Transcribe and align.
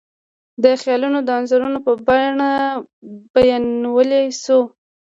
دا 0.63 0.71
خیالونه 0.81 1.19
د 1.23 1.29
انځورونو 1.37 1.79
په 1.85 1.91
بڼه 2.07 2.51
بیانولی 3.33 4.25
شو. 4.43 4.61